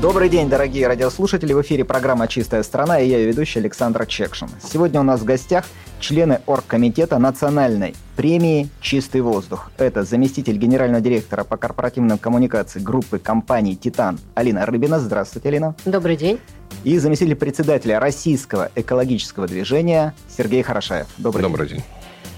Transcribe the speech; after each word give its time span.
Добрый 0.00 0.28
день, 0.28 0.48
дорогие 0.48 0.86
радиослушатели. 0.86 1.52
В 1.52 1.60
эфире 1.62 1.84
программа 1.84 2.28
«Чистая 2.28 2.62
страна» 2.62 3.00
и 3.00 3.08
я, 3.08 3.18
ее 3.18 3.26
ведущий 3.26 3.58
Александр 3.58 4.06
Чекшин. 4.06 4.48
Сегодня 4.62 5.00
у 5.00 5.02
нас 5.02 5.22
в 5.22 5.24
гостях 5.24 5.64
члены 5.98 6.40
Оргкомитета 6.46 7.18
национальной 7.18 7.96
премии 8.14 8.68
«Чистый 8.80 9.22
воздух». 9.22 9.72
Это 9.76 10.04
заместитель 10.04 10.56
генерального 10.56 11.00
директора 11.00 11.42
по 11.42 11.56
корпоративным 11.56 12.16
коммуникациям 12.16 12.84
группы 12.84 13.18
компаний 13.18 13.74
«Титан» 13.74 14.20
Алина 14.36 14.64
Рыбина. 14.66 15.00
Здравствуйте, 15.00 15.48
Алина. 15.48 15.74
Добрый 15.84 16.16
день. 16.16 16.38
И 16.84 16.96
заместитель 16.98 17.34
председателя 17.34 17.98
Российского 17.98 18.70
экологического 18.76 19.48
движения 19.48 20.14
Сергей 20.28 20.62
Хорошаев. 20.62 21.08
Добрый, 21.18 21.42
Добрый 21.42 21.66
день. 21.66 21.78
день. 21.78 21.86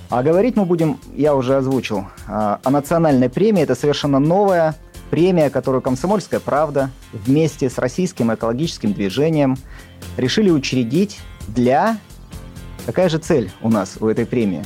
А 0.09 0.23
говорить 0.23 0.57
мы 0.57 0.65
будем, 0.65 0.99
я 1.15 1.35
уже 1.35 1.57
озвучил, 1.57 2.07
а, 2.27 2.59
о 2.65 2.71
национальной 2.71 3.29
премии. 3.29 3.63
Это 3.63 3.75
совершенно 3.75 4.19
новая 4.19 4.77
премия, 5.11 5.51
которую 5.51 5.83
«Комсомольская 5.83 6.41
правда» 6.41 6.91
вместе 7.13 7.69
с 7.69 7.79
российским 7.79 8.33
экологическим 8.33 8.93
движением 8.93 9.57
решили 10.17 10.51
учредить 10.51 11.19
для... 11.49 11.99
Какая 12.87 13.09
же 13.09 13.19
цель 13.19 13.51
у 13.61 13.69
нас 13.69 13.99
у 14.01 14.09
этой 14.09 14.25
премии? 14.25 14.65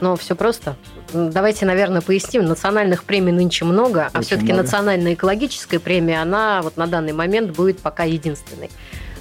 Ну, 0.00 0.16
все 0.16 0.34
просто. 0.34 0.76
Давайте, 1.12 1.66
наверное, 1.66 2.00
поясним. 2.00 2.44
Национальных 2.44 3.04
премий 3.04 3.32
нынче 3.32 3.64
много, 3.64 4.04
а 4.04 4.06
Очень 4.06 4.18
а 4.18 4.22
все-таки 4.22 4.52
национальная 4.52 5.14
экологическая 5.14 5.78
премия, 5.78 6.20
она 6.20 6.60
вот 6.62 6.76
на 6.76 6.86
данный 6.86 7.12
момент 7.12 7.56
будет 7.56 7.78
пока 7.78 8.04
единственной. 8.04 8.70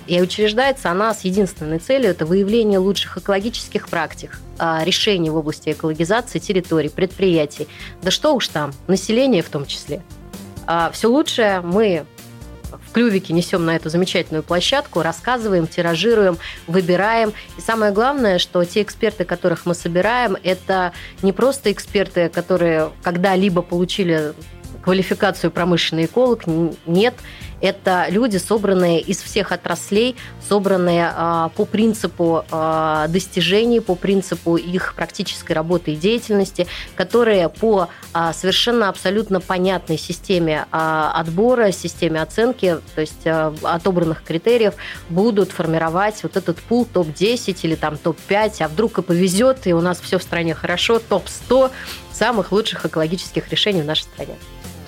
И 0.08 0.20
учреждается 0.22 0.90
она 0.90 1.14
с 1.14 1.22
единственной 1.22 1.78
целью– 1.80 2.10
это 2.12 2.26
выявление 2.26 2.80
лучших 2.80 3.18
экологических 3.18 3.90
практик, 3.90 4.40
а, 4.58 4.84
решений 4.84 5.30
в 5.30 5.36
области 5.36 5.70
экологизации 5.70 6.40
территорий, 6.40 6.90
предприятий. 6.90 7.68
Да 8.02 8.10
что 8.10 8.34
уж 8.34 8.48
там, 8.48 8.72
населения 8.88 9.44
в 9.44 9.50
том 9.50 9.66
числе– 9.66 10.02
Все 10.94 11.08
лучшее 11.08 11.62
мы 11.62 12.06
в 12.88 12.92
клювике 12.92 13.34
несем 13.34 13.66
на 13.66 13.76
эту 13.76 13.90
замечательную 13.90 14.44
площадку, 14.44 15.02
рассказываем, 15.02 15.68
тиражируем, 15.68 16.38
выбираем. 16.68 17.34
И 17.58 17.62
самое 17.62 17.92
главное, 17.92 18.40
что 18.40 18.64
те 18.64 18.82
эксперты, 18.82 19.26
которых 19.26 19.66
мы 19.66 19.74
собираем, 19.74 20.38
это 20.44 20.94
не 21.22 21.34
просто 21.34 21.72
эксперты, 21.72 22.30
которые 22.30 22.92
когда-либо 23.02 23.62
получили 23.62 24.34
квалификацию 24.84 25.52
промышленный 25.52 26.06
эколог, 26.06 26.44
нет. 26.86 27.16
Это 27.62 28.06
люди, 28.10 28.38
собранные 28.38 29.02
из 29.02 29.22
всех 29.22 29.52
отраслей, 29.52 30.16
собранные 30.48 31.12
а, 31.14 31.50
по 31.50 31.66
принципу 31.66 32.46
а, 32.52 33.08
достижений, 33.10 33.82
по 33.82 33.96
принципу 33.96 34.56
их 34.56 34.94
практической 34.96 35.52
работы 35.52 35.92
и 35.92 35.96
деятельности, 35.96 36.68
которые 36.96 37.50
по 37.50 37.90
а, 38.14 38.32
совершенно 38.32 38.88
абсолютно 38.88 39.42
понятной 39.42 39.98
системе 39.98 40.66
отбора, 40.72 41.72
системе 41.72 42.22
оценки, 42.22 42.78
то 42.96 43.02
есть 43.02 43.28
отобранных 43.28 44.24
критериев, 44.24 44.76
будут 45.10 45.52
формировать 45.52 46.24
вот 46.24 46.38
этот 46.38 46.58
пул 46.60 46.86
топ-10 46.86 47.58
или 47.64 47.76
там 47.76 47.98
топ-5, 47.98 48.64
а 48.64 48.68
вдруг 48.68 49.00
и 49.00 49.02
повезет, 49.02 49.68
и 49.68 49.74
у 49.74 49.82
нас 49.82 50.00
все 50.00 50.18
в 50.18 50.24
стране 50.24 50.54
хорошо, 50.54 51.00
топ-100 51.00 51.72
самых 52.14 52.52
лучших 52.52 52.86
экологических 52.86 53.50
решений 53.50 53.82
в 53.82 53.86
нашей 53.86 54.04
стране. 54.04 54.36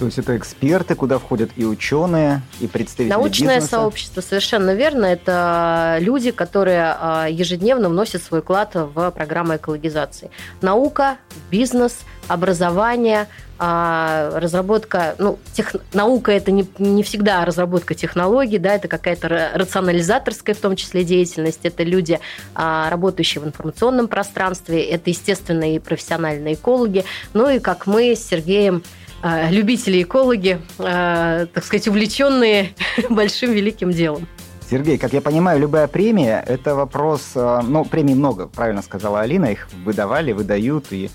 То 0.01 0.07
есть 0.07 0.17
это 0.17 0.35
эксперты, 0.35 0.95
куда 0.95 1.19
входят 1.19 1.51
и 1.57 1.63
ученые, 1.63 2.41
и 2.59 2.65
представители 2.65 3.13
Научное 3.13 3.57
бизнеса. 3.57 3.75
сообщество, 3.75 4.21
совершенно 4.21 4.73
верно. 4.73 5.05
Это 5.05 5.97
люди, 5.99 6.31
которые 6.31 6.95
а, 6.99 7.27
ежедневно 7.29 7.87
вносят 7.87 8.23
свой 8.23 8.41
вклад 8.41 8.71
в 8.73 9.11
программу 9.11 9.57
экологизации. 9.57 10.31
Наука, 10.59 11.17
бизнес, 11.51 11.99
образование, 12.27 13.27
а, 13.63 14.39
разработка, 14.39 15.13
ну, 15.19 15.37
тех, 15.53 15.75
наука 15.93 16.31
это 16.31 16.49
не, 16.49 16.67
не 16.79 17.03
всегда 17.03 17.45
разработка 17.45 17.93
технологий, 17.93 18.57
да, 18.57 18.73
это 18.73 18.87
какая-то 18.87 19.51
рационализаторская 19.53 20.55
в 20.55 20.57
том 20.57 20.75
числе 20.75 21.03
деятельность, 21.03 21.59
это 21.61 21.83
люди, 21.83 22.19
а, 22.55 22.89
работающие 22.89 23.39
в 23.39 23.45
информационном 23.45 24.07
пространстве, 24.07 24.83
это, 24.83 25.11
естественно, 25.11 25.75
и 25.75 25.77
профессиональные 25.77 26.55
экологи, 26.55 27.05
ну 27.35 27.47
и 27.49 27.59
как 27.59 27.85
мы 27.85 28.15
с 28.15 28.27
Сергеем 28.27 28.81
а, 28.81 29.00
любители 29.23 30.01
экологи, 30.01 30.59
а, 30.79 31.45
так 31.47 31.63
сказать, 31.63 31.87
увлеченные 31.87 32.73
большим 33.09 33.51
великим 33.51 33.91
делом. 33.91 34.27
Сергей, 34.69 34.97
как 34.97 35.13
я 35.13 35.21
понимаю, 35.21 35.59
любая 35.59 35.87
премия– 35.87 36.43
это 36.47 36.75
вопрос… 36.75 37.31
А, 37.35 37.61
ну, 37.61 37.85
премий 37.85 38.15
много, 38.15 38.47
правильно 38.47 38.81
сказала 38.81 39.21
Алина, 39.21 39.45
их 39.45 39.67
выдавали, 39.83 40.31
выдают, 40.31 40.87
и 40.91 41.09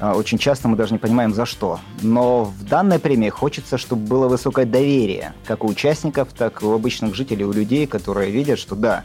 очень 0.00 0.38
часто 0.38 0.68
мы 0.68 0.76
даже 0.76 0.92
не 0.92 0.98
понимаем, 0.98 1.34
за 1.34 1.44
что. 1.44 1.80
Но 2.02 2.44
в 2.44 2.64
данной 2.64 3.00
премии 3.00 3.30
хочется, 3.30 3.78
чтобы 3.78 4.06
было 4.06 4.28
высокое 4.28 4.64
доверие, 4.64 5.32
как 5.44 5.64
у 5.64 5.66
участников, 5.66 6.28
так 6.32 6.62
и 6.62 6.64
у 6.64 6.72
обычных 6.72 7.16
жителей, 7.16 7.44
у 7.44 7.52
людей, 7.52 7.88
которые 7.88 8.30
видят, 8.30 8.60
что 8.60 8.76
да, 8.76 9.02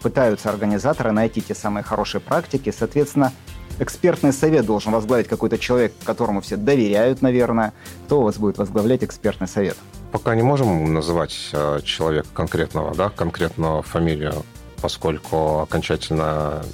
пытаются 0.00 0.48
организаторы 0.48 1.12
найти 1.12 1.42
те 1.42 1.54
самые 1.54 1.84
хорошие 1.84 2.22
практики, 2.22 2.72
соответственно, 2.74 3.34
экспертный 3.78 4.32
совет 4.32 4.66
должен 4.66 4.92
возглавить 4.92 5.28
какой-то 5.28 5.58
человек, 5.58 5.92
которому 6.04 6.40
все 6.40 6.56
доверяют, 6.56 7.22
наверное. 7.22 7.72
Кто 8.06 8.20
у 8.20 8.22
вас 8.24 8.38
будет 8.38 8.58
возглавлять 8.58 9.04
экспертный 9.04 9.48
совет? 9.48 9.76
Пока 10.12 10.34
не 10.34 10.42
можем 10.42 10.94
называть 10.94 11.50
э, 11.52 11.80
человека 11.84 12.28
конкретного, 12.32 12.94
да, 12.94 13.10
конкретную 13.10 13.82
фамилию, 13.82 14.44
поскольку 14.80 15.60
окончательно 15.60 16.64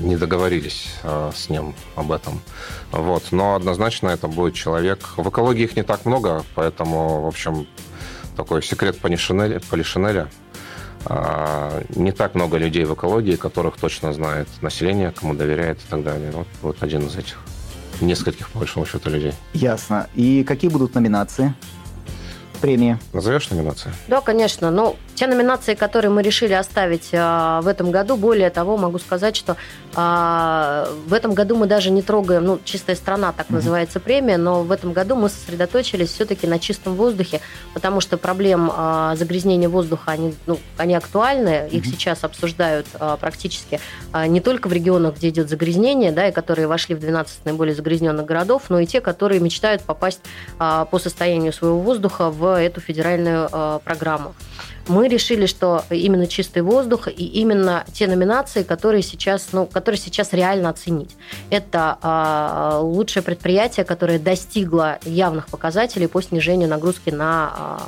не 0.00 0.16
договорились 0.16 0.88
э, 1.02 1.30
с 1.34 1.48
ним 1.48 1.74
об 1.96 2.12
этом. 2.12 2.40
Вот. 2.92 3.32
Но 3.32 3.54
однозначно 3.54 4.08
это 4.08 4.28
будет 4.28 4.54
человек. 4.54 5.00
В 5.16 5.28
экологии 5.28 5.64
их 5.64 5.76
не 5.76 5.82
так 5.82 6.04
много, 6.04 6.44
поэтому, 6.54 7.22
в 7.22 7.26
общем, 7.26 7.66
такой 8.36 8.62
секрет 8.62 8.98
Полишинеля, 8.98 10.28
не 11.94 12.12
так 12.12 12.34
много 12.34 12.56
людей 12.56 12.84
в 12.84 12.94
экологии, 12.94 13.36
которых 13.36 13.76
точно 13.76 14.12
знает 14.12 14.48
население, 14.62 15.12
кому 15.12 15.34
доверяет 15.34 15.78
и 15.78 15.90
так 15.90 16.02
далее. 16.02 16.30
Вот, 16.32 16.46
вот 16.62 16.82
один 16.82 17.06
из 17.06 17.16
этих 17.16 17.38
нескольких, 18.00 18.50
по 18.50 18.58
большому 18.60 18.86
счету, 18.86 19.10
людей. 19.10 19.32
Ясно. 19.52 20.08
И 20.14 20.44
какие 20.44 20.70
будут 20.70 20.94
номинации? 20.94 21.54
Премии. 22.60 22.98
Назовешь 23.12 23.50
номинации? 23.50 23.92
Да, 24.08 24.20
конечно. 24.20 24.70
Ну, 24.70 24.96
те 25.14 25.26
номинации, 25.26 25.74
которые 25.74 26.10
мы 26.10 26.22
решили 26.22 26.52
оставить 26.52 27.10
а, 27.12 27.60
в 27.62 27.68
этом 27.68 27.90
году, 27.90 28.16
более 28.16 28.50
того, 28.50 28.76
могу 28.76 28.98
сказать, 28.98 29.36
что 29.36 29.56
а, 29.94 30.88
в 31.06 31.12
этом 31.12 31.34
году 31.34 31.56
мы 31.56 31.66
даже 31.66 31.90
не 31.90 32.02
трогаем, 32.02 32.44
ну, 32.44 32.60
чистая 32.64 32.96
страна, 32.96 33.32
так 33.32 33.46
mm-hmm. 33.46 33.54
называется 33.54 34.00
премия, 34.00 34.36
но 34.36 34.62
в 34.62 34.72
этом 34.72 34.92
году 34.92 35.14
мы 35.14 35.28
сосредоточились 35.28 36.10
все-таки 36.10 36.46
на 36.46 36.58
чистом 36.58 36.94
воздухе, 36.94 37.40
потому 37.74 38.00
что 38.00 38.18
проблем 38.18 38.70
а, 38.74 39.14
загрязнения 39.16 39.68
воздуха, 39.68 40.12
они, 40.12 40.34
ну, 40.46 40.58
они 40.76 40.94
актуальны, 40.94 41.48
mm-hmm. 41.48 41.70
их 41.70 41.86
сейчас 41.86 42.24
обсуждают 42.24 42.86
а, 42.98 43.16
практически 43.16 43.80
а, 44.12 44.26
не 44.26 44.40
только 44.40 44.68
в 44.68 44.72
регионах, 44.72 45.16
где 45.16 45.28
идет 45.28 45.48
загрязнение, 45.48 46.12
да, 46.12 46.28
и 46.28 46.32
которые 46.32 46.66
вошли 46.66 46.94
в 46.94 47.00
12 47.00 47.44
наиболее 47.44 47.74
загрязненных 47.74 48.24
городов, 48.26 48.64
но 48.68 48.80
и 48.80 48.86
те, 48.86 49.00
которые 49.00 49.40
мечтают 49.40 49.82
попасть 49.82 50.20
а, 50.58 50.84
по 50.86 50.98
состоянию 50.98 51.52
своего 51.52 51.78
воздуха 51.78 52.30
в 52.30 52.58
эту 52.58 52.80
федеральную 52.80 53.48
а, 53.52 53.78
программу 53.78 54.34
мы 54.88 55.08
решили, 55.08 55.46
что 55.46 55.84
именно 55.90 56.26
чистый 56.26 56.62
воздух 56.62 57.08
и 57.08 57.24
именно 57.24 57.84
те 57.92 58.06
номинации, 58.06 58.62
которые 58.62 59.02
сейчас, 59.02 59.48
ну, 59.52 59.66
которые 59.66 59.98
сейчас 59.98 60.32
реально 60.32 60.70
оценить. 60.70 61.16
Это 61.50 61.98
э, 62.02 62.78
лучшее 62.80 63.22
предприятие, 63.22 63.84
которое 63.84 64.18
достигло 64.18 64.98
явных 65.04 65.46
показателей 65.46 66.06
по 66.06 66.20
снижению 66.22 66.68
нагрузки 66.68 67.10
на 67.10 67.78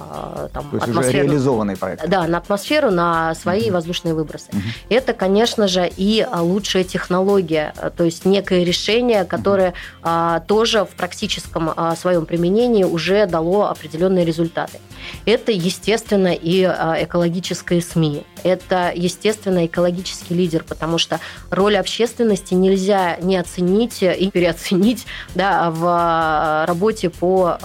э, 0.45 0.49
там, 0.53 0.71
То 0.71 0.77
есть 0.77 0.89
атмосферу. 0.89 1.19
Уже 1.19 1.27
реализованный 1.27 1.77
проект. 1.77 2.09
Да, 2.09 2.27
на 2.27 2.39
атмосферу, 2.39 2.91
на 2.91 3.35
свои 3.35 3.69
uh-huh. 3.69 3.73
воздушные 3.73 4.15
выбросы. 4.15 4.49
Uh-huh. 4.51 4.61
Это, 4.89 5.13
конечно 5.13 5.69
же, 5.69 5.91
и 5.97 6.27
лучшая 6.37 6.85
технология, 6.85 7.75
то 7.97 8.05
есть 8.05 8.25
некое 8.25 8.65
решение, 8.65 9.25
которое 9.25 9.75
uh-huh. 10.03 10.43
тоже 10.47 10.85
в 10.85 10.91
практическом 10.97 11.71
своем 11.97 12.27
применении 12.27 12.85
уже 12.85 13.27
дало 13.27 13.69
определенные 13.69 14.25
результаты. 14.25 14.79
Это, 15.25 15.53
естественно, 15.53 16.33
и 16.35 16.65
экологическое 16.99 17.81
СМИ. 17.81 18.25
Это, 18.43 18.93
естественно, 18.95 19.67
экологический 19.67 20.35
лидер, 20.35 20.65
потому 20.65 20.99
что 20.99 21.21
роль 21.51 21.77
общественности 21.77 22.55
нельзя 22.55 23.17
не 23.17 23.37
оценить 23.37 24.03
и 24.03 24.31
переоценить 24.33 25.07
да, 25.35 25.71
в 25.71 26.67
работе 26.67 27.11
по 27.11 27.59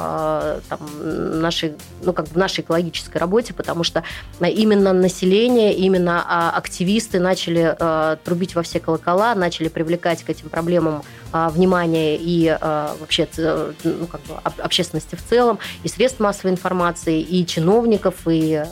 там, 0.69 0.79
нашей, 1.41 1.73
ну, 2.03 2.13
как 2.13 2.27
в 2.27 2.37
нашей 2.37 2.61
экологической 2.61 3.17
работе, 3.17 3.53
потому 3.53 3.83
что 3.83 4.03
именно 4.39 4.93
население, 4.93 5.73
именно 5.73 6.23
а, 6.27 6.51
активисты 6.51 7.19
начали 7.19 7.75
трубить 8.23 8.55
во 8.55 8.63
все 8.63 8.79
колокола, 8.79 9.35
начали 9.35 9.67
привлекать 9.67 10.23
к 10.23 10.29
этим 10.29 10.49
проблемам 10.49 11.03
внимание 11.31 12.17
и 12.17 12.57
вообще 12.99 13.27
ну, 13.83 14.07
как 14.07 14.21
бы, 14.21 14.35
общественности 14.43 15.15
в 15.15 15.23
целом, 15.23 15.59
и 15.83 15.87
средств 15.87 16.19
массовой 16.19 16.51
информации, 16.51 17.21
и 17.21 17.45
чиновников, 17.45 18.15
и 18.27 18.53
э, 18.53 18.65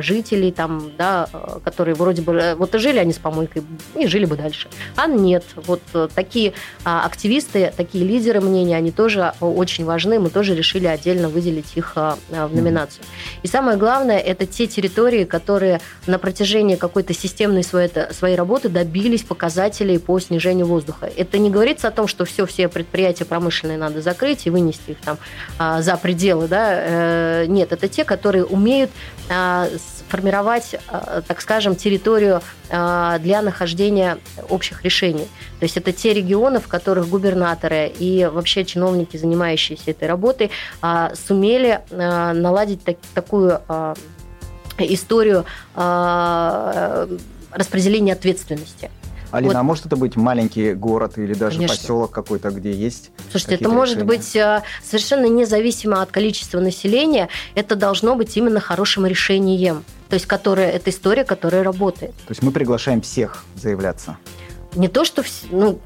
жителей, 0.00 0.52
там, 0.52 0.92
да, 0.96 1.28
которые 1.64 1.94
вроде 1.94 2.22
бы 2.22 2.34
э, 2.34 2.54
вот 2.54 2.74
и 2.74 2.78
жили 2.78 2.98
они 2.98 3.12
с 3.12 3.18
помойкой, 3.18 3.62
и 3.94 4.06
жили 4.06 4.24
бы 4.24 4.36
дальше. 4.36 4.68
А 4.96 5.06
нет, 5.06 5.44
вот 5.54 5.82
э, 5.94 6.08
такие 6.14 6.50
э, 6.50 6.52
активисты, 6.84 7.72
такие 7.76 8.04
лидеры 8.04 8.40
мнения, 8.40 8.76
они 8.76 8.90
тоже 8.90 9.32
очень 9.40 9.84
важны, 9.84 10.18
мы 10.18 10.30
тоже 10.30 10.54
решили 10.54 10.86
отдельно 10.86 11.28
выделить 11.28 11.76
их 11.76 11.92
э, 11.96 12.14
в 12.30 12.54
номинацию. 12.54 13.04
И 13.42 13.48
самое 13.48 13.76
главное, 13.76 14.18
это 14.18 14.46
те 14.46 14.66
территории, 14.66 15.24
которые 15.24 15.80
на 16.06 16.18
протяжении 16.18 16.76
какой-то 16.76 17.14
системной 17.14 17.64
своей, 17.64 17.90
своей 18.12 18.36
работы 18.36 18.68
добились 18.68 19.22
показателей 19.22 19.98
по 19.98 20.18
снижению 20.20 20.66
воздуха. 20.66 21.10
Это 21.16 21.38
не 21.38 21.50
говорится 21.50 21.88
о 21.88 21.90
том, 21.90 22.06
что 22.06 22.24
все, 22.24 22.46
все 22.46 22.68
предприятия 22.68 23.24
промышленные 23.24 23.78
надо 23.78 24.02
закрыть 24.02 24.46
и 24.46 24.50
вынести 24.50 24.92
их 24.92 24.98
там 24.98 25.18
а, 25.58 25.82
за 25.82 25.96
пределы, 25.96 26.48
да, 26.48 26.72
э, 26.72 27.46
нет, 27.46 27.72
это 27.72 27.88
те, 27.88 28.04
которые 28.04 28.44
умеют 28.44 28.90
а, 29.78 30.10
формировать, 30.10 30.76
а, 30.88 31.22
так 31.22 31.40
скажем, 31.40 31.76
территорию 31.76 32.40
для 32.68 33.40
нахождения 33.42 34.18
общих 34.50 34.84
решений. 34.84 35.26
То 35.58 35.64
есть 35.64 35.76
это 35.76 35.92
те 35.92 36.12
регионы, 36.12 36.60
в 36.60 36.68
которых 36.68 37.08
губернаторы 37.08 37.88
и 37.88 38.26
вообще 38.26 38.64
чиновники, 38.64 39.16
занимающиеся 39.16 39.90
этой 39.90 40.06
работой, 40.06 40.50
сумели 41.14 41.80
наладить 41.90 42.80
такую 43.14 43.60
историю 44.78 45.46
распределения 47.50 48.12
ответственности. 48.12 48.90
Алина, 49.30 49.54
вот. 49.54 49.58
а 49.58 49.62
может 49.62 49.86
это 49.86 49.96
быть 49.96 50.16
маленький 50.16 50.72
город 50.72 51.18
или 51.18 51.34
даже 51.34 51.56
Конечно. 51.56 51.76
поселок 51.76 52.10
какой-то, 52.10 52.50
где 52.50 52.72
есть 52.72 53.10
Слушайте, 53.30 53.56
это 53.56 53.68
может 53.68 53.96
решения? 53.96 54.08
быть 54.08 54.36
э, 54.36 54.62
совершенно 54.82 55.26
независимо 55.26 56.00
от 56.02 56.10
количества 56.10 56.60
населения. 56.60 57.28
Это 57.54 57.76
должно 57.76 58.14
быть 58.14 58.36
именно 58.36 58.60
хорошим 58.60 59.06
решением. 59.06 59.84
То 60.08 60.14
есть, 60.14 60.26
которая, 60.26 60.70
это 60.70 60.90
история, 60.90 61.24
которая 61.24 61.62
работает. 61.62 62.12
То 62.12 62.30
есть 62.30 62.42
мы 62.42 62.50
приглашаем 62.50 63.02
всех 63.02 63.44
заявляться? 63.56 64.16
Не 64.74 64.88
то, 64.88 65.04
что... 65.04 65.22
Ну, 65.50 65.78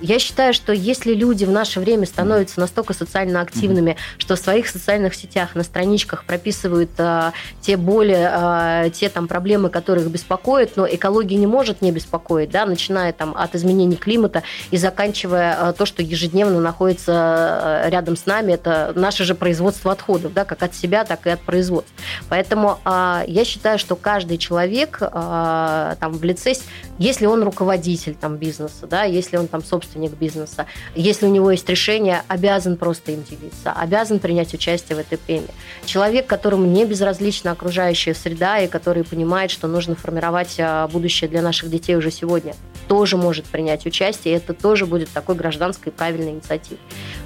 я 0.00 0.18
считаю, 0.18 0.54
что 0.54 0.72
если 0.72 1.14
люди 1.14 1.44
в 1.44 1.50
наше 1.50 1.80
время 1.80 2.06
становятся 2.06 2.60
настолько 2.60 2.92
социально 2.94 3.40
активными, 3.40 3.90
mm-hmm. 3.90 4.18
что 4.18 4.36
в 4.36 4.38
своих 4.38 4.68
социальных 4.68 5.14
сетях, 5.14 5.54
на 5.54 5.62
страничках 5.62 6.24
прописывают 6.24 6.90
а, 6.98 7.32
те 7.60 7.76
боли, 7.76 8.16
а, 8.18 8.90
те 8.90 9.08
там 9.08 9.28
проблемы, 9.28 9.68
которые 9.70 10.04
их 10.04 10.10
беспокоят, 10.10 10.76
но 10.76 10.86
экология 10.86 11.36
не 11.36 11.46
может 11.46 11.82
не 11.82 11.92
беспокоить, 11.92 12.50
да, 12.50 12.66
начиная 12.66 13.12
там 13.12 13.34
от 13.36 13.54
изменений 13.54 13.96
климата 13.96 14.42
и 14.70 14.76
заканчивая 14.76 15.56
а, 15.58 15.72
то, 15.72 15.86
что 15.86 16.02
ежедневно 16.02 16.60
находится 16.60 17.82
рядом 17.86 18.16
с 18.16 18.26
нами, 18.26 18.52
это 18.52 18.92
наше 18.94 19.24
же 19.24 19.34
производство 19.34 19.92
отходов, 19.92 20.32
да, 20.32 20.44
как 20.44 20.62
от 20.62 20.74
себя, 20.74 21.04
так 21.04 21.26
и 21.26 21.30
от 21.30 21.40
производства. 21.40 21.94
Поэтому 22.28 22.78
а, 22.84 23.24
я 23.26 23.44
считаю, 23.44 23.78
что 23.78 23.96
каждый 23.96 24.38
человек 24.38 24.98
а, 25.00 25.96
там 26.00 26.12
в 26.12 26.24
лице, 26.24 26.54
если 26.98 27.26
он 27.26 27.42
руководитель 27.42 28.14
там 28.14 28.36
бизнеса, 28.36 28.86
да, 28.86 29.04
если 29.04 29.36
он 29.36 29.46
там 29.46 29.62
собственник 29.70 30.12
бизнеса, 30.12 30.66
если 30.94 31.26
у 31.26 31.30
него 31.30 31.50
есть 31.50 31.68
решение, 31.68 32.22
обязан 32.28 32.76
просто 32.76 33.12
им 33.12 33.22
делиться, 33.22 33.72
обязан 33.72 34.18
принять 34.18 34.52
участие 34.52 34.96
в 34.96 34.98
этой 34.98 35.16
премии. 35.16 35.54
Человек, 35.84 36.26
которому 36.26 36.66
не 36.66 36.84
безразлична 36.84 37.52
окружающая 37.52 38.14
среда 38.14 38.58
и 38.58 38.68
который 38.68 39.04
понимает, 39.04 39.50
что 39.50 39.68
нужно 39.68 39.94
формировать 39.94 40.56
а, 40.58 40.88
будущее 40.88 41.30
для 41.30 41.42
наших 41.42 41.70
детей 41.70 41.96
уже 41.96 42.10
сегодня, 42.10 42.54
тоже 42.90 43.16
может 43.16 43.44
принять 43.44 43.86
участие, 43.86 44.34
и 44.34 44.36
это 44.36 44.52
тоже 44.52 44.84
будет 44.84 45.10
такой 45.10 45.36
гражданской 45.36 45.92
правильной 45.92 46.32
инициативой. 46.32 46.80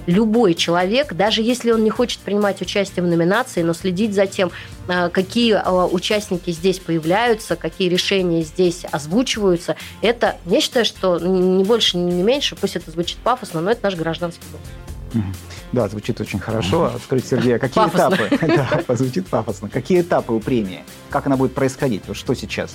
Любой 0.05 0.53
человек, 0.53 1.15
даже 1.15 1.41
если 1.41 1.71
он 1.71 1.83
не 1.83 1.89
хочет 1.89 2.21
принимать 2.21 2.61
участие 2.61 3.03
в 3.03 3.07
номинации, 3.07 3.63
но 3.63 3.73
следить 3.73 4.13
за 4.13 4.27
тем, 4.27 4.51
а, 4.89 5.09
какие 5.09 5.55
а, 5.55 5.87
участники 5.87 6.51
здесь 6.51 6.81
появляются, 6.81 7.57
какие 7.57 7.89
решения 7.89 8.43
здесь 8.43 8.85
озвучиваются, 8.93 9.77
это, 10.03 10.37
я 10.45 10.61
считаю, 10.61 10.85
что 10.85 11.19
не 11.19 11.65
больше, 11.65 11.97
не 11.97 12.23
меньше, 12.23 12.57
пусть 12.57 12.77
это 12.77 12.91
звучит 12.91 13.17
пафосно, 13.21 13.63
но 13.63 13.71
это 13.71 13.85
наш 13.85 13.95
гражданский 13.95 14.45
долг. 14.53 15.25
Да, 15.73 15.89
звучит 15.89 16.21
очень 16.21 16.41
хорошо. 16.41 16.93
Скажите, 17.03 17.29
Сергей, 17.31 17.57
а 17.57 17.59
какие 17.59 17.87
этапы? 17.87 18.29
Да, 18.87 18.95
звучит 18.97 19.29
пафосно. 19.29 19.71
Какие 19.71 20.03
этапы 20.03 20.35
у 20.35 20.41
премии? 20.41 20.85
Как 21.09 21.27
она 21.27 21.39
будет 21.39 21.55
происходить? 21.55 22.03
Вот 22.07 22.19
что 22.19 22.35
сейчас? 22.35 22.75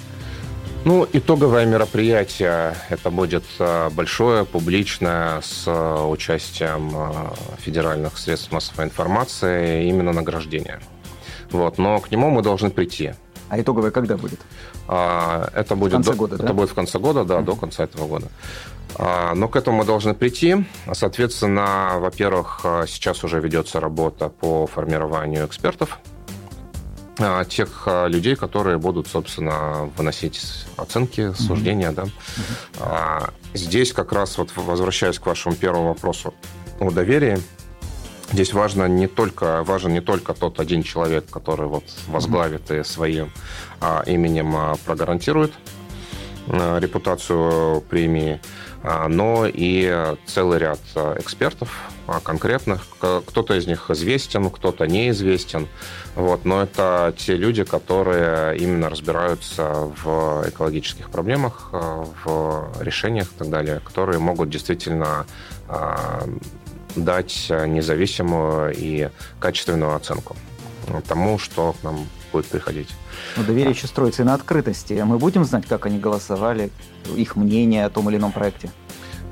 Ну, 0.86 1.06
итоговое 1.12 1.66
мероприятие 1.66 2.74
это 2.90 3.12
будет 3.12 3.44
а, 3.60 3.90
большое, 3.90 4.46
публичное, 4.46 5.42
с 5.42 5.68
участием 5.70 6.94
федеральных 7.58 8.18
средств 8.18 8.52
массовой 8.52 8.86
информации, 8.86 9.88
именно 9.88 10.14
награждение. 10.14 10.80
Вот, 11.52 11.78
но 11.78 12.00
к 12.00 12.12
нему 12.12 12.30
мы 12.30 12.42
должны 12.42 12.70
прийти. 12.70 13.14
А 13.50 13.60
итоговое 13.60 13.92
когда 13.92 14.16
будет? 14.16 14.40
А, 14.88 15.50
это 15.54 15.76
будет 15.76 15.92
в 15.92 15.96
конце 15.96 16.12
до, 16.12 16.18
года, 16.18 16.36
это 16.36 16.46
да? 16.46 16.54
будет 16.54 16.70
в 16.70 16.74
конце 16.74 17.00
года, 17.00 17.24
да, 17.26 17.40
mm-hmm. 17.40 17.44
до 17.44 17.56
конца 17.56 17.84
этого 17.84 18.08
года. 18.08 18.28
А, 18.96 19.34
но 19.36 19.48
к 19.48 19.56
этому 19.56 19.78
мы 19.78 19.86
должны 19.86 20.14
прийти. 20.14 20.66
Соответственно, 20.94 21.96
во-первых, 21.98 22.62
сейчас 22.88 23.24
уже 23.24 23.40
ведется 23.42 23.80
работа 23.80 24.30
по 24.30 24.66
формированию 24.68 25.46
экспертов, 25.46 26.00
тех 27.48 27.84
а, 27.86 28.08
людей, 28.08 28.36
которые 28.36 28.78
будут, 28.78 29.08
собственно, 29.08 29.90
выносить 29.98 30.42
оценки, 30.78 31.34
суждения, 31.34 31.92
mm-hmm. 31.92 32.12
да. 32.76 32.84
Mm-hmm. 32.84 33.34
Здесь 33.54 33.94
как 33.94 34.12
раз 34.12 34.38
вот 34.38 34.52
возвращаясь 34.56 35.20
к 35.20 35.26
вашему 35.26 35.56
первому 35.56 35.90
вопросу 35.90 36.34
о 36.80 36.92
доверии, 36.92 37.40
Здесь 38.32 38.54
важно 38.54 38.88
не 38.88 39.08
только, 39.08 39.64
важен 39.64 39.92
не 39.92 40.02
только 40.02 40.36
тот 40.36 40.60
один 40.60 40.84
человек, 40.84 41.26
который 41.32 41.66
вот 41.66 41.84
возглавит 42.08 42.70
и 42.70 42.84
своим 42.84 43.32
а, 43.82 44.04
именем 44.06 44.56
а, 44.56 44.76
прогарантирует 44.86 45.52
а, 45.52 45.79
репутацию 46.50 47.82
премии, 47.82 48.40
а, 48.82 49.08
но 49.08 49.46
и 49.46 50.16
целый 50.26 50.60
ряд 50.60 50.80
а, 50.96 51.16
экспертов 51.20 51.70
а, 52.08 52.20
конкретных. 52.20 52.86
Кто-то 53.00 53.56
из 53.56 53.68
них 53.68 53.90
известен, 53.90 54.50
кто-то 54.50 54.86
неизвестен. 54.86 55.68
Вот, 56.16 56.46
но 56.46 56.64
это 56.64 57.14
те 57.18 57.36
люди, 57.36 57.64
которые 57.64 58.58
именно 58.58 58.90
разбираются 58.90 59.92
в 60.04 60.44
экологических 60.48 61.10
проблемах, 61.10 61.70
в 61.72 62.72
решениях 62.82 63.28
и 63.28 63.36
так 63.38 63.50
далее, 63.50 63.80
которые 63.80 64.20
могут 64.20 64.50
действительно 64.50 65.26
дать 66.96 67.48
э, 67.50 67.68
независимую 67.68 68.74
и 68.76 69.10
качественную 69.40 69.96
оценку 69.96 70.36
тому, 71.08 71.40
что 71.40 71.74
к 71.74 71.84
нам 71.84 72.08
будет 72.32 72.46
приходить. 72.46 72.90
Но 73.38 73.44
доверие 73.44 73.72
еще 73.72 73.88
строится 73.88 74.24
и 74.24 74.26
на 74.26 74.34
открытости. 74.34 74.94
Мы 75.06 75.18
будем 75.18 75.46
знать, 75.46 75.66
как 75.68 75.86
они 75.86 76.00
голосовали, 76.00 76.72
их 77.16 77.36
мнение 77.36 77.86
о 77.86 77.90
том 77.90 78.10
или 78.10 78.18
ином 78.18 78.32
проекте? 78.32 78.70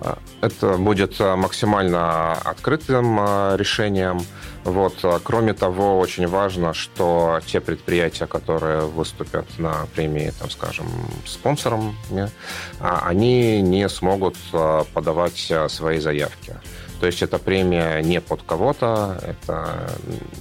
А, 0.01 0.19
это 0.41 0.77
будет 0.77 1.19
э, 1.19 1.35
максимально 1.35 2.33
открытым 2.33 3.19
э, 3.19 3.57
решением. 3.57 4.19
Вот. 4.63 5.03
Кроме 5.23 5.53
того, 5.53 5.97
очень 5.97 6.27
важно, 6.27 6.73
что 6.73 7.39
те 7.45 7.61
предприятия, 7.61 8.27
которые 8.27 8.81
выступят 8.81 9.45
на 9.57 9.87
премии, 9.95 10.33
там, 10.37 10.49
скажем, 10.49 10.87
спонсорами, 11.25 11.95
а, 12.79 13.03
они 13.05 13.61
не 13.61 13.87
смогут 13.87 14.35
подавать 14.93 15.51
свои 15.69 15.99
заявки. 15.99 16.55
То 16.99 17.05
есть 17.05 17.21
эта 17.21 17.37
премия 17.37 18.01
не 18.01 18.19
под 18.21 18.41
кого-то, 18.41 19.19
это 19.21 19.91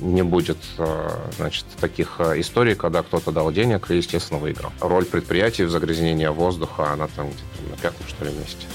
не 0.01 0.23
будет 0.23 0.59
э, 0.79 1.09
значит, 1.37 1.67
таких 1.81 2.17
э, 2.19 2.41
историй, 2.41 2.75
когда 2.75 3.03
кто-то 3.03 3.31
дал 3.31 3.53
денег 3.53 3.91
и, 3.91 3.97
естественно, 3.97 4.41
выиграл. 4.41 4.73
Роль 4.81 5.05
предприятий 5.05 5.65
в 5.65 5.71
загрязнении 5.71 6.27
воздуха, 6.27 6.93
она 6.93 7.09
там 7.09 7.29
где-то 7.29 7.71
на 7.71 7.77
пятом, 7.77 8.07
что 8.07 8.25
ли, 8.25 8.33
месте 8.33 8.67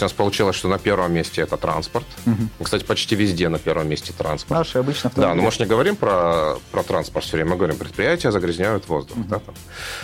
у 0.00 0.04
нас 0.04 0.12
получилось, 0.12 0.56
что 0.56 0.68
на 0.68 0.78
первом 0.78 1.12
месте 1.12 1.42
это 1.42 1.56
транспорт. 1.56 2.06
Угу. 2.26 2.64
Кстати, 2.64 2.84
почти 2.84 3.14
везде 3.14 3.48
на 3.48 3.58
первом 3.58 3.88
месте 3.88 4.12
транспорт. 4.16 4.60
Наши 4.60 4.78
обычно 4.78 5.10
Да, 5.14 5.34
но 5.34 5.42
мы 5.42 5.50
же 5.50 5.60
не 5.60 5.66
говорим 5.66 5.96
про, 5.96 6.56
про 6.72 6.82
транспорт 6.82 7.24
все 7.24 7.36
время, 7.36 7.50
мы 7.50 7.56
говорим, 7.56 7.76
предприятия 7.76 8.30
загрязняют 8.30 8.88
воздух. 8.88 9.16
Угу. 9.16 9.26
Да, 9.28 9.38
там. 9.38 9.54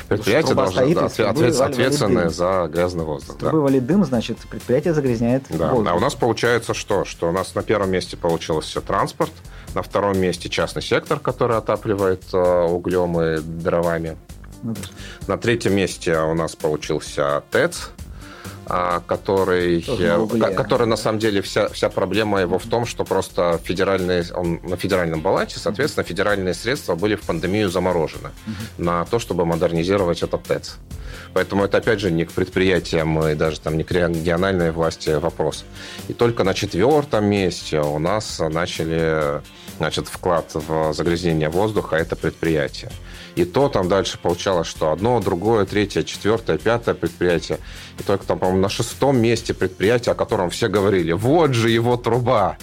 Предприятия 0.09 0.55
должны 0.55 0.83
стоит, 0.83 1.17
да, 1.17 1.31
ответ, 1.31 1.61
ответственны 1.61 2.31
за 2.31 2.69
грязный 2.73 3.05
воздух. 3.05 3.37
Да. 3.39 3.51
вывалит 3.51 3.87
дым, 3.87 4.05
значит, 4.05 4.39
предприятие 4.51 4.95
загрязняет 4.95 5.45
да. 5.49 5.73
воздух. 5.73 5.93
А 5.93 5.95
у 5.95 6.01
нас 6.01 6.15
получается 6.15 6.75
что? 6.75 7.05
Что 7.05 7.29
у 7.29 7.33
нас 7.33 7.55
на 7.55 7.63
первом 7.63 7.91
месте 7.91 8.17
получилось 8.17 8.67
все 8.67 8.81
транспорт, 8.81 9.33
на 9.75 9.83
втором 9.83 10.19
месте 10.19 10.49
частный 10.49 10.83
сектор, 10.83 11.19
который 11.19 11.57
отапливает 11.57 12.23
э, 12.33 12.63
углем 12.65 13.21
и 13.21 13.41
дровами 13.41 14.17
Ну, 14.63 14.75
на 15.27 15.39
третьем 15.39 15.75
месте 15.75 16.19
у 16.19 16.35
нас 16.35 16.55
получился 16.57 17.43
ТЭЦ 17.51 17.91
который, 19.07 19.85
э, 19.87 20.55
который 20.55 20.87
на 20.87 20.97
самом 20.97 21.19
деле 21.19 21.41
вся, 21.43 21.69
вся 21.69 21.89
проблема 21.89 22.41
его 22.41 22.59
в 22.59 22.67
том, 22.67 22.87
что 22.87 23.05
просто 23.05 23.61
федеральные, 23.65 24.25
он 24.35 24.61
на 24.63 24.77
федеральном 24.77 25.21
балансе, 25.21 25.59
соответственно, 25.59 26.05
федеральные 26.05 26.55
средства 26.55 26.95
были 26.95 27.17
в 27.17 27.23
пандемию 27.23 27.69
заморожены 27.69 28.31
на 28.79 29.05
то, 29.05 29.19
чтобы 29.19 29.45
модернизировать 29.45 30.23
этот 30.23 30.43
ТЭЦ. 30.45 30.77
Поэтому 31.35 31.65
это, 31.65 31.79
опять 31.79 32.01
же, 32.01 32.11
не 32.11 32.25
к 32.25 32.33
предприятиям 32.33 33.27
и 33.27 33.35
даже 33.35 33.61
там 33.61 33.77
не 33.77 33.85
к 33.85 33.91
региональной 33.93 34.71
власти 34.71 35.11
вопрос. 35.11 35.65
И 36.09 36.13
только 36.13 36.45
на 36.45 36.55
четвертом 36.55 37.25
месте 37.27 37.81
у 37.81 37.99
нас 37.99 38.39
начали 38.39 39.43
значит, 39.79 40.07
вклад 40.09 40.51
в 40.55 40.93
загрязнение 40.93 41.49
воздуха 41.49 41.97
это 41.97 42.17
предприятие. 42.17 42.91
И 43.35 43.45
то 43.45 43.69
там 43.69 43.89
дальше 43.89 44.19
получалось, 44.19 44.69
что 44.69 44.93
одно, 44.93 45.19
другое, 45.21 45.65
третье, 45.65 46.03
четвертое, 46.03 46.59
пятое 46.59 46.95
предприятие. 46.95 47.59
И 47.99 48.03
только 48.03 48.27
там, 48.27 48.39
по-моему, 48.39 48.61
на 48.61 48.69
шестом 48.69 49.19
месте 49.19 49.55
предприятия, 49.55 50.11
о 50.11 50.15
котором 50.15 50.51
все 50.51 50.69
говорили, 50.69 51.13
вот 51.13 51.55
же 51.55 51.71
его 51.71 51.97
труба. 51.97 52.59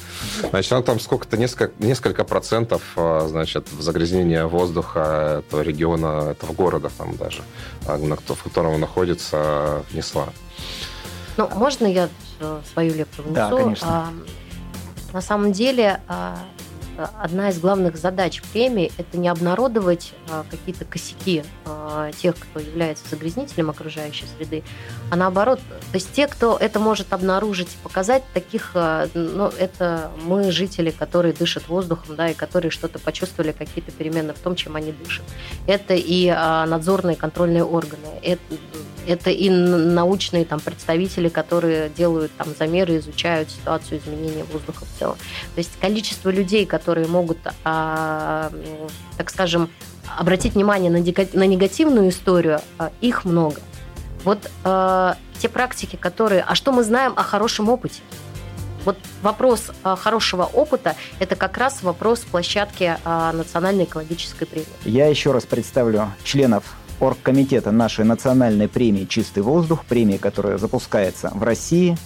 Значит, 0.52 0.72
он 0.72 0.84
там 0.84 1.00
сколько-то, 1.00 1.38
несколько, 1.38 1.72
несколько 1.84 2.24
процентов, 2.24 2.82
а, 2.96 3.26
значит, 3.28 3.68
в 3.72 3.82
загрязнение 3.82 4.46
воздуха 4.46 5.44
этого 5.46 5.62
региона, 5.62 6.32
этого 6.32 6.54
города 6.54 6.92
там 6.96 7.18
даже, 7.18 7.42
а, 7.88 7.98
котором 8.50 8.80
находится, 8.80 9.84
внесла. 9.92 10.30
Ну, 11.38 11.48
можно 11.56 11.86
я 11.86 12.10
э, 12.40 12.62
свою 12.74 12.94
лепту 12.94 13.24
внесу? 13.24 13.36
Да, 13.36 13.50
конечно. 13.50 13.88
А, 13.90 14.14
на 15.14 15.22
самом 15.22 15.52
деле, 15.52 16.02
а, 16.08 16.38
одна 17.22 17.50
из 17.50 17.60
главных 17.60 17.98
задач 17.98 18.42
премии– 18.54 18.92
это 18.98 19.18
не 19.18 19.28
обнародовать 19.30 20.14
а, 20.30 20.44
какие-то 20.50 20.86
косяки 20.86 21.44
а, 21.66 22.12
тех, 22.12 22.36
кто 22.38 22.60
является 22.60 23.08
загрязнителем 23.10 23.70
окружающей 23.70 24.26
среды, 24.38 24.64
а 25.10 25.16
наоборот, 25.16 25.60
то 25.92 25.96
есть 25.96 26.12
те, 26.14 26.28
кто 26.28 26.58
это 26.58 26.80
может 26.80 27.14
обнаружить 27.14 27.70
и 27.70 27.78
показать, 27.84 28.24
таких, 28.34 28.72
а, 28.74 29.08
ну, 29.14 29.52
это 29.58 30.12
мы, 30.24 30.52
жители, 30.52 30.92
которые 30.92 31.34
дышат 31.34 31.68
воздухом, 31.68 32.16
да, 32.16 32.30
и 32.30 32.34
которые 32.34 32.72
что-то 32.72 33.00
почувствовали, 33.00 33.52
какие-то 33.52 33.92
перемены 33.92 34.34
в 34.34 34.40
том, 34.40 34.56
чем 34.56 34.76
они 34.76 34.92
дышат. 34.92 35.26
Это 35.68 35.94
и 35.96 36.30
надзорные 36.30 37.16
контрольные 37.16 37.64
органы, 37.64 38.08
это, 38.22 38.42
это 39.08 39.30
и 39.30 39.50
научные 39.50 40.46
там, 40.46 40.60
представители, 40.60 41.30
которые 41.30 41.90
делают 41.90 42.32
там, 42.38 42.48
замеры, 42.58 42.98
изучают 42.98 43.50
ситуацию 43.50 44.00
изменения 44.00 44.44
воздуха 44.44 44.86
в 44.86 45.00
целом. 45.00 45.18
То 45.56 45.60
есть 45.60 45.72
количество 45.80 46.30
людей, 46.30 46.66
которые 46.66 46.89
могут, 47.08 47.38
а, 47.64 48.52
так 49.18 49.30
скажем, 49.30 49.70
обратить 50.18 50.56
внимание 50.56 50.92
на, 50.92 50.98
негативную 50.98 52.10
историю, 52.10 52.62
а, 52.78 52.92
их 53.02 53.26
много. 53.26 53.62
Вот 54.24 54.52
а, 54.64 55.16
те 55.40 55.50
практики, 55.50 55.96
которые... 55.96 56.42
А 56.42 56.56
что 56.56 56.72
мы 56.72 56.84
знаем 56.84 57.14
о 57.16 57.24
хорошем 57.24 57.70
опыте? 57.70 58.02
Вот 58.86 58.98
вопрос 59.22 59.72
а, 59.84 59.96
хорошего 59.96 60.44
опыта– 60.44 60.96
это 61.20 61.36
как 61.36 61.58
раз 61.58 61.84
вопрос 61.84 62.20
площадки 62.22 62.98
а, 63.04 63.32
Национальной 63.34 63.84
экологической 63.84 64.46
премии. 64.46 64.68
Я 64.86 65.08
еще 65.08 65.32
раз 65.32 65.46
представлю 65.46 66.12
членов 66.24 66.64
оргкомитета 67.00 67.72
нашей 67.72 68.06
национальной 68.06 68.68
премии 68.68 69.06
«Чистый 69.06 69.44
воздух», 69.44 69.86
премии, 69.86 70.18
которая 70.18 70.58
запускается 70.58 71.32
в 71.34 71.44
России. 71.44 71.98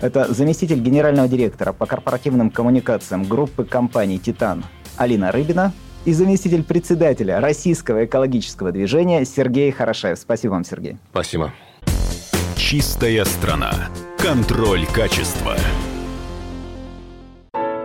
Это 0.00 0.32
заместитель 0.32 0.80
генерального 0.80 1.28
директора 1.28 1.72
по 1.72 1.86
корпоративным 1.86 2.50
коммуникациям 2.50 3.24
группы 3.24 3.64
компаний 3.64 4.18
«Титан» 4.18 4.64
Алина 4.96 5.32
Рыбина 5.32 5.72
и 6.04 6.12
заместитель 6.12 6.62
председателя 6.62 7.40
Российского 7.40 8.04
экологического 8.04 8.72
движения 8.72 9.24
Сергей 9.24 9.70
Хорошаев. 9.70 10.18
Спасибо 10.18 10.52
вам, 10.52 10.64
Сергей. 10.64 10.98
Спасибо. 11.10 11.52
Чистая 12.56 13.24
страна. 13.24 13.72
Контроль 14.18 14.86
качества. 14.86 15.56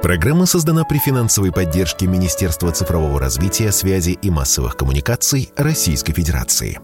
Программа 0.02 0.46
создана 0.46 0.86
при 0.86 0.98
финансовой 0.98 1.52
поддержке 1.52 2.08
Министерства 2.08 2.72
цифрового 2.72 3.20
развития, 3.20 3.72
связи 3.72 4.18
и 4.22 4.30
массовых 4.30 4.78
коммуникаций 4.78 5.52
Российской 5.58 6.14
Федерации. 6.14 6.80